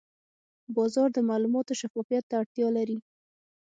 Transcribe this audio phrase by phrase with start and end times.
[0.75, 2.97] بازار د معلوماتو شفافیت ته اړتیا لري.